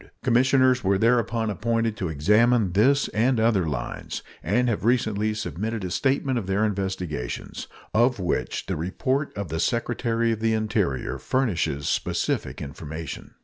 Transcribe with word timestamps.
Commissioners 0.23 0.83
were 0.83 0.97
thereupon 0.97 1.51
appointed 1.51 1.95
to 1.95 2.09
examine 2.09 2.71
this 2.71 3.07
and 3.09 3.39
other 3.39 3.67
lines, 3.67 4.23
and 4.41 4.67
have 4.67 4.83
recently 4.83 5.31
submitted 5.31 5.83
a 5.83 5.91
statement 5.91 6.39
of 6.39 6.47
their 6.47 6.65
investigations, 6.65 7.67
of 7.93 8.17
which 8.19 8.65
the 8.65 8.75
report 8.75 9.31
of 9.37 9.49
the 9.49 9.59
Secretary 9.59 10.31
of 10.31 10.39
the 10.39 10.53
Interior 10.55 11.19
furnishes 11.19 11.87
specific 11.87 12.63
information. 12.63 13.35